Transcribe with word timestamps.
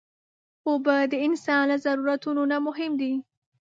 اوبه 0.67 0.95
د 1.11 1.13
انسان 1.27 1.63
له 1.71 1.77
ضرورتونو 1.85 2.41
نه 2.51 2.57
مهم 2.67 2.91
دي. 3.01 3.13